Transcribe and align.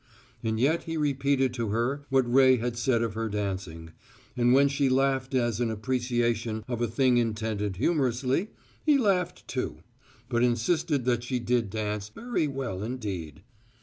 And 0.41 0.59
yet 0.59 0.85
he 0.85 0.97
repeated 0.97 1.53
to 1.53 1.67
her 1.69 2.07
what 2.09 2.23
Ray 2.23 2.57
had 2.57 2.75
said 2.75 3.03
of 3.03 3.13
her 3.13 3.29
dancing, 3.29 3.91
and 4.35 4.51
when 4.51 4.67
she 4.67 4.89
laughed 4.89 5.35
as 5.35 5.61
in 5.61 5.69
appreciation 5.69 6.63
of 6.67 6.81
a 6.81 6.87
thing 6.87 7.17
intended 7.17 7.75
humorously, 7.75 8.49
he 8.83 8.97
laughed, 8.97 9.47
too, 9.47 9.83
but 10.27 10.41
insisted 10.41 11.05
that 11.05 11.21
she 11.23 11.37
did 11.37 11.69
dance 11.69 12.09
"very 12.09 12.47
well 12.47 12.81
indeed." 12.81 13.43